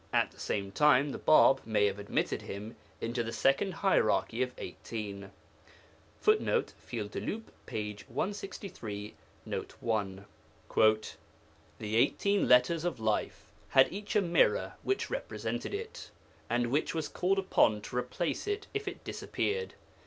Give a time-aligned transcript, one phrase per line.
[0.11, 4.51] At the same time, the Bāb may have admitted him into the second hierarchy of
[4.57, 5.29] 18.
[6.19, 7.95] [Footnote: Fils du Loup, p.
[8.07, 9.13] 163
[9.45, 10.25] n.1.
[11.77, 16.09] 'The eighteen Letters of Life had each a mirror which represented it,
[16.49, 19.75] and which was called upon to replace it if it disappeared.